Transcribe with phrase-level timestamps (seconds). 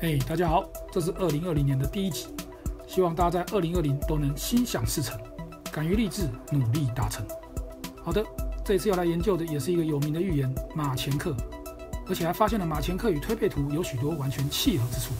[0.00, 2.28] 嘿大家好，这是二零二零年的第一集，
[2.86, 5.18] 希望大家在二零二零都能心想事成，
[5.72, 7.26] 敢于立志，努力达成。
[8.04, 8.24] 好的，
[8.64, 11.34] 这次要来研究的也是一个有名的预言——马前克，
[12.06, 15.12] 而且还发现了马前克与推背图有许多完全契合之处。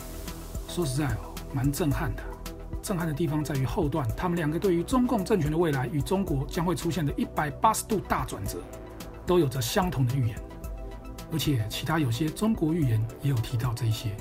[0.68, 2.22] 说实在哦，蛮震撼的。
[2.80, 8.58] 震撼的地方在于后段，他们两个对于中共政权的未来与中国将会出现的一百八十度大转折，
[9.26, 10.40] 都有着相同的预言，
[11.32, 14.16] 而且其他有些中国预言也有提到这一些。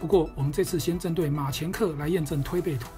[0.00, 2.88] 不过，我们这次先针对马前课来验证推背图。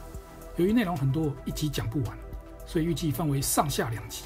[0.57, 2.17] 由于内容很多，一集讲不完，
[2.65, 4.23] 所以预计分为上下两集。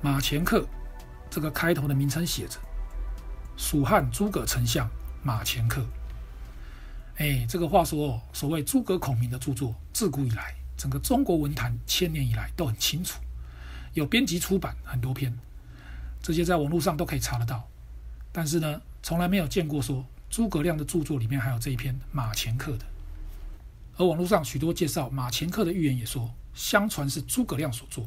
[0.00, 0.66] 马前课
[1.28, 2.58] 这个开头的名称写着
[3.58, 4.88] “蜀汉诸葛丞相
[5.22, 5.84] 马前课”。
[7.20, 13.20] 哎，这个话说，所谓诸葛孔明的著作，自古以来，整个中国文坛千年以来都很清楚，
[13.92, 15.38] 有编辑出版很多篇，
[16.22, 17.68] 这些在网络上都可以查得到。
[18.32, 20.02] 但是呢，从来没有见过说。
[20.30, 22.86] 诸葛亮的著作里面还有这一篇马前课的，
[23.96, 28.06] 而网络上许多介绍马前课的预言也说，相传是诸葛亮所作。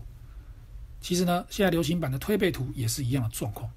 [1.01, 3.69] 其实呢，现在流行版的推背图也是一样的状况。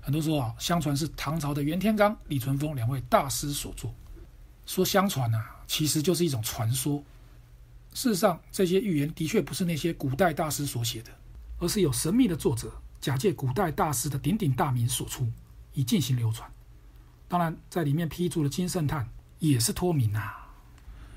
[0.00, 3.94] 很多说啊，相传是唐朝的袁天罡、李淳风两位大师所作。
[4.64, 7.04] 说相传啊，其实就是一种传说。
[7.92, 11.10] 事实上，这些预言的确不是那些古代大师所写的，
[11.58, 15.30] 而是有神秘的作者假借古代大师的鼎鼎大名所出，
[15.74, 16.50] 以进行流传。
[17.28, 20.48] 当然，在里面批注的金圣叹也是脱名啊。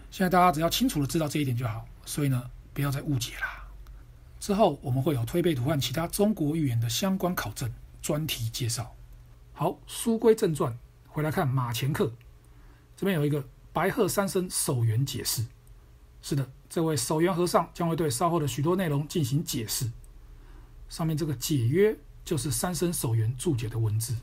[0.09, 3.67] 现在大家只要清楚的知道这一点就好，所以呢，不要再误解啦。
[4.39, 7.71] 之后我们会有推背图和其他中国预言的相关考证
[8.01, 8.95] 专题介绍。
[9.53, 10.75] 好，书归正传，
[11.07, 12.11] 回来看马前课。
[12.97, 15.45] 这边有一个白鹤三生守元解释。
[16.21, 19.91] 是的，这位守元和尚将会对稍后的许多内容进行解释。
[20.89, 24.15] 上面这个解约就是三生守元注解的文字。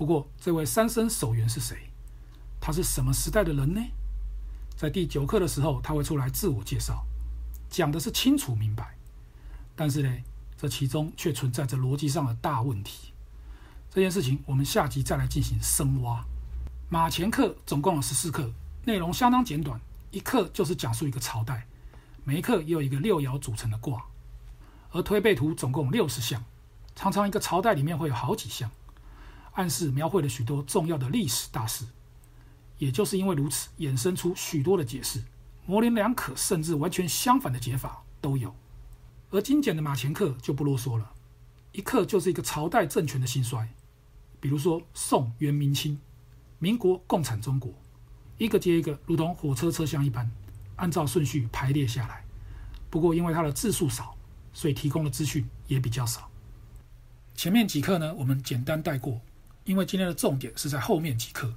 [0.00, 1.90] 不过，这位三生守元是谁？
[2.58, 3.82] 他是什么时代的人呢？
[4.74, 7.04] 在第九课的时候，他会出来自我介绍，
[7.68, 8.96] 讲的是清楚明白。
[9.76, 10.10] 但是呢，
[10.56, 13.12] 这其中却存在着逻辑上的大问题。
[13.90, 16.24] 这件事情，我们下集再来进行深挖。
[16.88, 18.50] 马前课总共有十四课，
[18.86, 19.78] 内容相当简短，
[20.12, 21.66] 一课就是讲述一个朝代，
[22.24, 24.06] 每一课也有一个六爻组成的卦。
[24.92, 26.42] 而推背图总共六十项，
[26.96, 28.70] 常常一个朝代里面会有好几项。
[29.52, 31.84] 暗示描绘了许多重要的历史大事，
[32.78, 35.22] 也就是因为如此，衍生出许多的解释，
[35.66, 38.54] 模棱两可，甚至完全相反的解法都有。
[39.30, 41.12] 而精简的马前课就不啰嗦了，
[41.72, 43.68] 一课就是一个朝代政权的兴衰，
[44.40, 46.00] 比如说宋、元、明清、
[46.58, 47.72] 民国、共产中国，
[48.38, 50.30] 一个接一个，如同火车车厢一般，
[50.76, 52.24] 按照顺序排列下来。
[52.88, 54.16] 不过因为它的字数少，
[54.52, 56.28] 所以提供的资讯也比较少。
[57.34, 59.20] 前面几课呢，我们简单带过。
[59.70, 61.54] 因为今天的重点是在后面几课。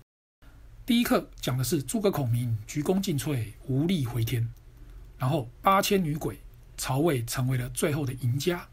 [0.85, 4.47] 第一课讲的是诸葛孔明鞠躬尽瘁，无力回天，
[5.17, 6.39] 然后八千女鬼，
[6.77, 8.67] 曹魏成为了最后的赢家。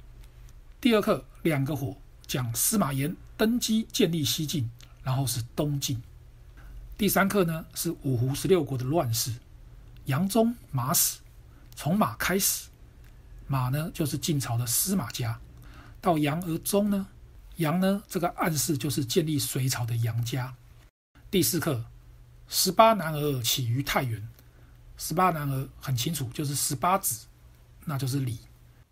[0.79, 1.97] 第二课两个火
[2.27, 4.71] 讲司马炎登基建立西晋，
[5.03, 5.99] 然后是东晋。
[6.99, 9.33] 第三课呢是五胡十六国的乱世，
[10.05, 11.21] 杨忠马死，
[11.75, 12.69] 从马开始，
[13.47, 15.41] 马呢就是晋朝的司马家，
[15.99, 17.07] 到杨而忠呢。
[17.61, 18.03] 杨呢？
[18.09, 20.55] 这个暗示就是建立隋朝的杨家。
[21.31, 21.85] 第四课，
[22.49, 24.27] 十八男儿起于太原。
[24.97, 27.27] 十八男儿很清楚，就是十八子，
[27.85, 28.39] 那就是李。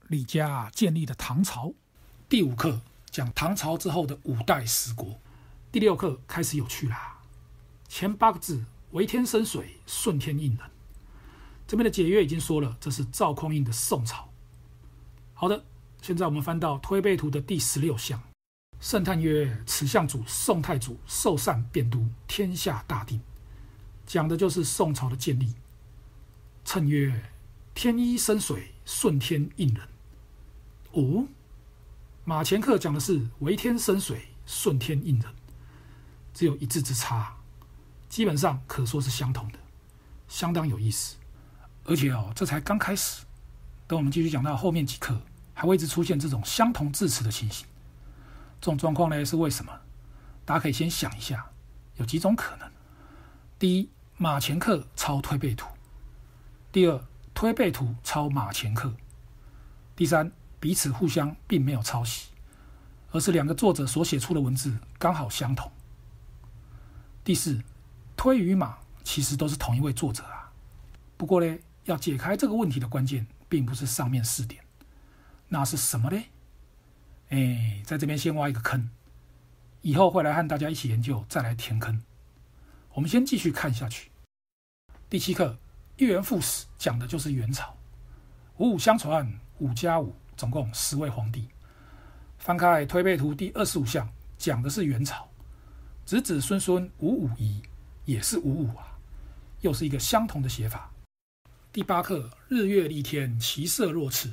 [0.08, 1.72] 李家建立的唐朝。
[2.28, 5.18] 第五课讲唐朝之后的五代十国。
[5.72, 7.20] 第六课开始有趣啦。
[7.88, 10.70] 前八个字为天生水，顺天应人。
[11.66, 14.28] 这边的解约已经说了，这是赵匡胤的宋朝。
[15.32, 15.64] 好的，
[16.02, 18.22] 现在我们翻到推背图的第十六象。
[18.80, 23.20] 圣叹曰：“此象主宋太祖受禅变都，天下大定。”
[24.06, 25.54] 讲的就是宋朝的建立。
[26.64, 27.30] 称曰
[27.74, 29.88] ：“天一生水，顺天应人。”
[30.92, 31.26] 哦，
[32.24, 35.24] 马前课讲的是为天生水，顺天应人，
[36.32, 37.36] 只有一字之差，
[38.08, 39.58] 基本上可说是相同的，
[40.28, 41.16] 相当有意思。
[41.84, 43.24] 而且哦，这才刚开始，
[43.86, 45.20] 等我们继续讲到后面几课，
[45.52, 47.66] 还会一直出现这种相同字词的情形。
[48.60, 49.72] 这种状况呢，是为什么？
[50.44, 51.50] 大家可以先想一下，
[51.96, 52.70] 有几种可能：
[53.58, 55.66] 第一，马前课抄推背图；
[56.72, 58.90] 第二，推背图抄马前课；
[59.94, 62.30] 第三，彼此互相并没有抄袭，
[63.12, 65.70] 而是两个作者所写出的文字刚好相同；
[67.22, 67.62] 第四，
[68.16, 70.50] 推与马其实都是同一位作者啊。
[71.16, 74.64] 不过呢，要解开这个问题的关键，并不是上面四点，
[75.48, 76.22] 那是什么呢？
[77.30, 78.88] 哎，在这边先挖一个坑，
[79.82, 82.02] 以后会来和大家一起研究，再来填坑。
[82.94, 84.10] 我们先继续看下去。
[85.10, 85.58] 第七课，
[85.98, 87.76] 一元复始，讲的就是元朝。
[88.56, 91.48] 五五相传，五加五，总共十位皇帝。
[92.38, 94.08] 翻开推背图第二十五象，
[94.38, 95.28] 讲的是元朝。
[96.06, 97.60] 子子孙孙五五一，
[98.06, 98.98] 也是五五啊，
[99.60, 100.90] 又是一个相同的写法。
[101.70, 104.32] 第八课，日月丽天，其色若赤。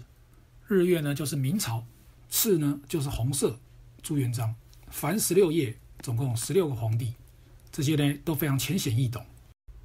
[0.67, 1.85] 日月呢，就是明朝；
[2.29, 3.59] 赤呢，就是红色，
[4.01, 4.55] 朱元璋。
[4.87, 7.13] 凡十六页，总共十六个皇帝，
[7.71, 9.25] 这些呢都非常浅显易懂。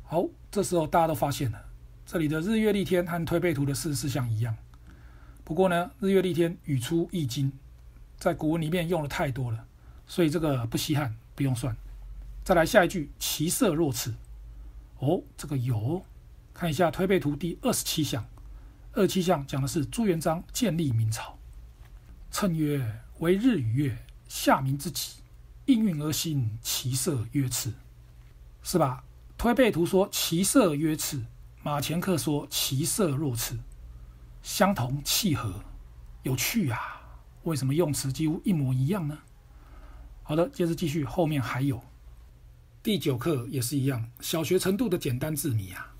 [0.02, 1.64] 好，这时候大家都发现了，
[2.06, 4.56] 这里的日月丽天和推背图的四十四象一样。
[5.42, 7.52] 不过呢，日月丽天语出易经，
[8.18, 9.64] 在古文里面用的太多了，
[10.06, 11.76] 所以这个不稀罕，不用算。
[12.44, 14.14] 再来下一句，其色若赤。
[14.98, 16.04] 哦，这个有。
[16.52, 18.24] 看一下推背图第二十七象，
[18.92, 21.38] 二十七象讲的是朱元璋建立明朝。
[22.30, 23.98] 谶曰：为日与月，
[24.28, 25.16] 夏明之己，
[25.66, 27.72] 应运而行，其色曰赤，
[28.62, 29.04] 是吧？
[29.36, 31.20] 推背图说其色曰赤，
[31.62, 33.58] 马前客说其色若赤，
[34.42, 35.62] 相同契合，
[36.22, 37.00] 有趣啊！
[37.42, 39.18] 为什么用词几乎一模一样呢？
[40.22, 41.82] 好的，接着继续，后面还有
[42.82, 45.92] 第九课也是一样，小学程度的简单字谜啊。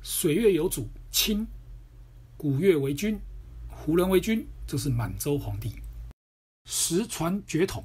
[0.00, 1.44] 水月有主，清；
[2.36, 3.20] 古月为君，
[3.68, 5.76] 胡人为君，这是满洲皇帝。
[6.64, 7.84] 时传绝统，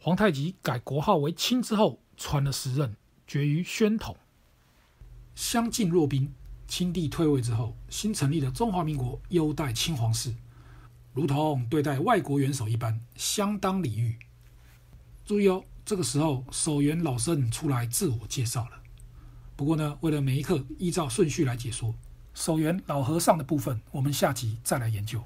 [0.00, 4.16] 皇太极改国号为清之后，传了十任，绝于宣统。
[5.36, 6.34] 相敬若宾，
[6.66, 10.34] 清帝退位之后，新成立的中华民国优待清皇室，
[11.12, 14.18] 如同对待外国元首一般，相当礼遇。
[15.24, 18.82] 注意哦，这个时候守元老僧出来自我介绍了。
[19.54, 21.94] 不过呢，为了每一课依照顺序来解说，
[22.34, 25.22] 守元老和尚的部分，我们下集再来研究。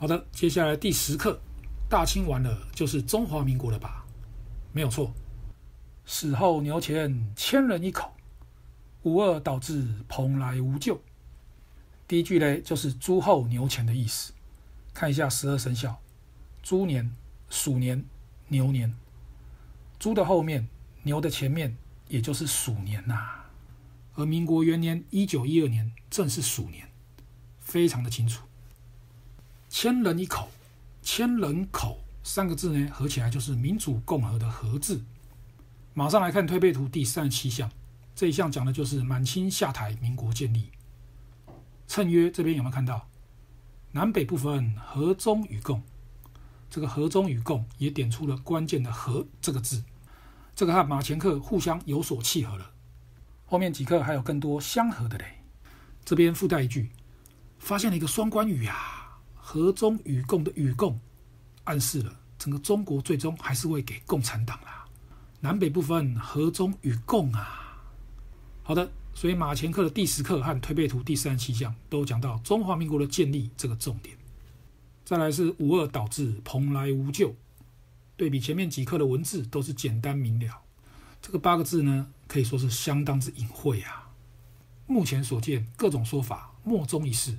[0.00, 1.40] 好的，接下来第十课，
[1.88, 4.06] 大清完了就是中华民国了吧？
[4.72, 5.12] 没有错。
[6.06, 8.14] 死后牛前千人一口，
[9.02, 11.02] 无二导致蓬莱无救。
[12.06, 14.32] 第一句呢，就是猪后牛前的意思。
[14.94, 16.00] 看一下十二生肖：
[16.62, 17.12] 猪年、
[17.50, 18.04] 鼠年、
[18.46, 18.94] 牛年。
[19.98, 20.68] 猪的后面，
[21.02, 21.76] 牛的前面。
[22.08, 23.44] 也就是鼠年呐、
[24.14, 26.88] 而民国元年一九一二年正是鼠年，
[27.60, 28.47] 非常的清楚。
[29.80, 30.48] 千人一口，
[31.02, 35.00] 千人口三个字呢，合起来就是民主共和的和字。
[35.94, 37.70] 马上来看推背图第三十七象，
[38.12, 40.72] 这一项讲的就是满清下台，民国建立。
[41.86, 43.06] 谶曰这边有没有看到？
[43.92, 45.80] 南北部分，和衷与共。
[46.68, 49.84] 这个和衷与共也点出了关键的和这个字。
[50.56, 52.72] 这个和马前课互相有所契合了，
[53.46, 55.38] 后面几课还有更多相合的嘞。
[56.04, 56.90] 这边附带一句，
[57.60, 58.97] 发现了一个双关语啊，
[59.50, 61.00] 和中与共的与共，
[61.64, 64.84] 暗示了整个中国最终还是会给共产党啦。
[65.40, 67.82] 南北部分，和中与共啊。
[68.62, 74.14] 好的，所以马前课的第十课和推背图第三十七项都讲到中华民国的建立这个重点。
[75.02, 77.34] 再来是五二导致蓬莱无救。
[78.18, 80.60] 对比前面几课的文字都是简单明了，
[81.22, 84.10] 这个八个字呢，可以说是相当之隐晦啊。
[84.86, 87.38] 目前所见各种说法莫衷一是，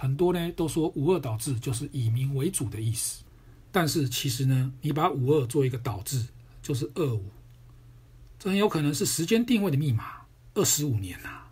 [0.00, 3.24] 很多呢都说五二导致就是以民为主的意思，
[3.72, 6.24] 但是其实呢，你把五二做一个导致
[6.62, 7.24] 就是二五，
[8.38, 10.22] 这很有可能是时间定位的密码，
[10.54, 11.42] 二十五年呐。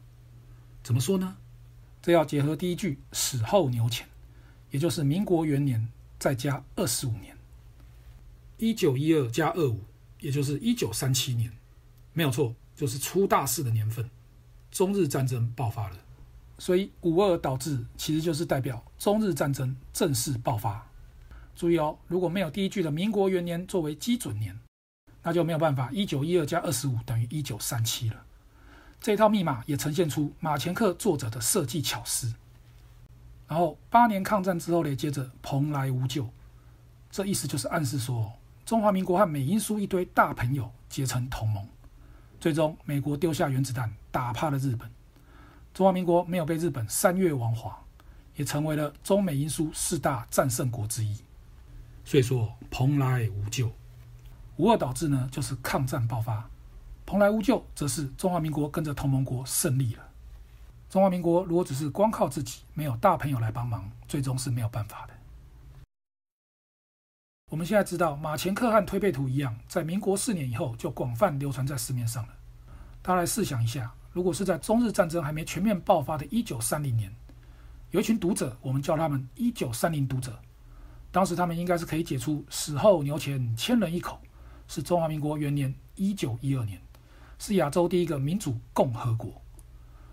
[0.85, 1.37] 怎么说呢？
[2.00, 4.07] 这要结合第一句死后牛前，
[4.71, 5.88] 也就是民国元年
[6.21, 7.37] 再加二十五年。
[8.59, 9.81] 一九一二加二五，
[10.21, 11.53] 也就是一九三七年，
[12.12, 14.09] 没有错，就是出大事的年份，
[14.71, 15.97] 中日战争爆发了。
[16.59, 20.87] 所以五二导致其实就是代表中日战争正式爆发。
[21.55, 24.59] 注意哦，如果没有第一句的民国元年作为基准年，
[25.23, 28.17] 那就没有办法一九一二加二十五等于一九三七了。
[29.01, 32.33] 这套密码也呈现出马前课作者的设计巧思。
[33.49, 36.29] 然后八年抗战之后呢，接着蓬莱无救，
[37.11, 38.33] 这意思就是暗示说。
[38.65, 41.65] 中华民国和美英苏一堆大朋友结成同盟，
[42.41, 44.91] 最终美国丢下原子弹，打怕了日本。
[45.76, 47.78] 中华民国没有被日本三月亡华，
[48.35, 51.18] 也成为了中美英苏四大战胜国之一。
[52.02, 53.71] 所以说，蓬莱无救。
[54.56, 56.49] 无二导致呢，就是抗战爆发；
[57.04, 60.09] 蓬莱无救，则是中华民国跟着同盟国胜利了。
[60.88, 65.12] 中华民国如果只是光靠自己，没有大朋友来帮忙，最终是没有办法的。
[67.50, 72.33] 我们现在知道，马前课和推背图一样，在民国四年以后就广泛流传在市面上了。
[73.02, 77.14] 大家来试想一下，如果是在中日战争还没全面爆发的1930年，
[77.90, 80.35] 有一群读者，我们叫他们1930读者，
[81.12, 84.18] 当时他们应该是可以解出“死后牛前千人一口”
[84.68, 86.80] 是中华民国元年1912年，
[87.38, 89.30] 是亚洲第一个民主共和国。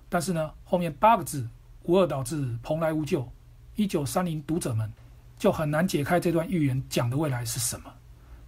[0.09, 1.47] 但是呢，后面八个字
[1.83, 3.25] “无二导致蓬莱无救”，
[3.77, 4.91] 一九三零读者们
[5.37, 7.89] 就很难解开这段预言讲的未来是什么，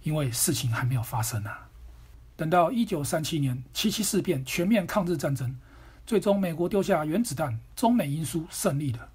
[0.02, 1.65] 因为事情还没有发生啊。
[2.36, 5.56] 等到一九三七年七七事变，全面抗日战争，
[6.06, 9.08] 最终美国丢下原子弹，中美英苏胜利了。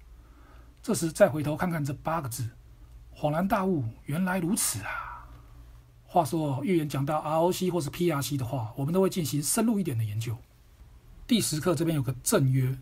[0.82, 2.48] 这时再回头看看这八个字，
[3.16, 5.24] 恍然大悟，原来如此啊！
[6.04, 10.36] 话说预言讲到 ROC 或是 PRC 的话，我们都会进行深入一点的研究。
[11.26, 12.76] 第十课这边有个正曰：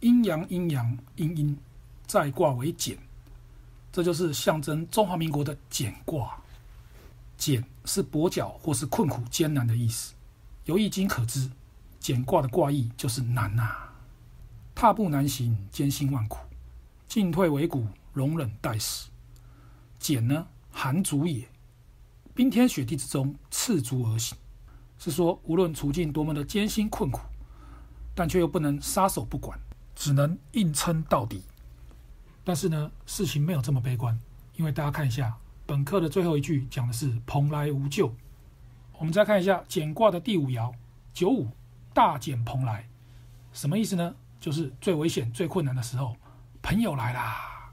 [0.00, 1.58] 阴阳阴阳阴阴，
[2.06, 2.98] 再卦为简，
[3.90, 6.38] 这就是象征中华民国的简卦。
[7.38, 10.12] 简是跛脚或是困苦艰难的意思，
[10.66, 11.50] 由易经可知，
[11.98, 13.94] 简卦的卦意就是难呐、啊，
[14.74, 16.38] 踏步难行，艰辛万苦，
[17.08, 19.08] 进退维谷，容忍待时。
[19.98, 21.48] 简呢，寒足也，
[22.34, 24.36] 冰天雪地之中赤足而行，
[24.98, 27.22] 是说无论处境多么的艰辛困苦，
[28.14, 29.58] 但却又不能撒手不管，
[29.96, 31.42] 只能硬撑到底。
[32.44, 34.18] 但是呢，事情没有这么悲观，
[34.56, 35.34] 因为大家看一下。
[35.68, 38.10] 本课的最后一句讲的是蓬莱无救。
[38.96, 40.72] 我们再看一下简卦的第五爻
[41.12, 41.46] 九五
[41.92, 42.88] 大简蓬莱，
[43.52, 44.14] 什么意思呢？
[44.40, 46.16] 就是最危险、最困难的时候，
[46.62, 47.70] 朋友来啦。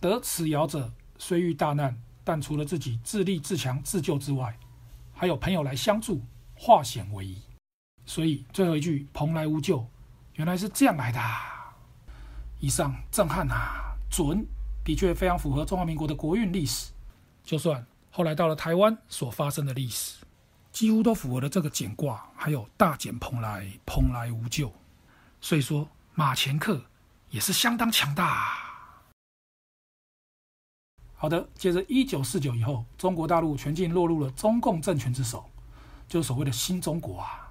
[0.00, 4.58] 得此爻者，虽遇大难，但除了自己自立自强自救之外，
[5.14, 6.20] 还有朋友来相助，
[6.56, 7.40] 化险为夷。
[8.04, 9.86] 所以最后一句蓬莱无救，
[10.34, 11.20] 原来是这样来的。
[12.58, 14.44] 以上震撼啊，准，
[14.82, 16.90] 的确非常符合中华民国的国运历史。
[17.46, 20.16] 就算后来到了台湾所发生的历史，
[20.72, 24.70] 几乎都符合了这个简卦，还有大简蓬莱，蓬莱无救。
[25.40, 26.82] 所以说马前克
[27.30, 28.58] 也是相当强大。
[31.14, 35.48] 好的，接着一九四九以后，中国大陆全境落入了中共政权之手，
[36.08, 37.48] 就是所谓的新中国啊。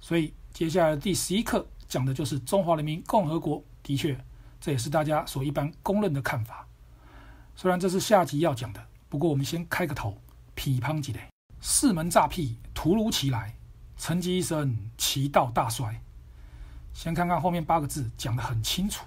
[0.00, 3.62] 所以接下来第十一课讲的就是中华人民共和国。
[3.82, 4.18] 的确，
[4.60, 6.66] 这也是大家所一般公认的看法。
[7.54, 8.82] 虽然这是下集要讲的。
[9.08, 10.16] 不过，我们先开个头，
[10.54, 11.20] 批判几类，
[11.60, 13.54] 四门诈骗突如其来，
[13.96, 16.00] 成吉一生其道大衰。
[16.92, 19.04] 先看看后面八个字，讲得很清楚。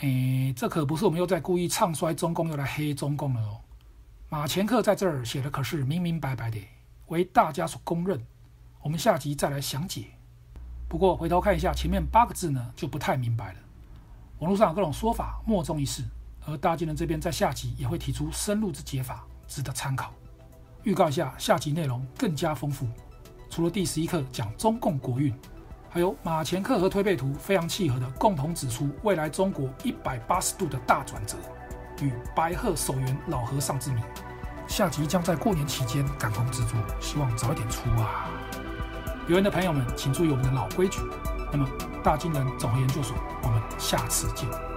[0.00, 3.60] 哎，这可不是我们又在故意唱衰中共，又来黑中共了哦。
[4.28, 6.58] 马前课在这儿写的可是明明白白的，
[7.06, 8.20] 为大家所公认。
[8.82, 10.06] 我们下集再来详解。
[10.88, 13.58] 不过回头看一下前面八个字呢，就不太明白了。
[14.40, 16.02] 网络上有各种说法，莫衷一是。
[16.46, 20.12] 而大金人这边在下集也会提出深入之解法，值得参考。
[20.82, 22.86] 预告一下，下集内容更加丰富。
[23.48, 25.34] 除了第十一课讲中共国运，
[25.88, 31.36] 还有马前课和推背图非常契合的，共同指出未来中国一百八十度的大转折
[32.02, 34.02] 与白鹤守园老和尚之谜。
[34.66, 38.28] 下集将在过年期间赶工制作，希望早一点出啊！
[39.26, 41.00] 留言的朋友们，请注意我们的老规矩。
[41.52, 41.68] 那么，
[42.02, 44.73] 大金人综合研究所，我们下次见。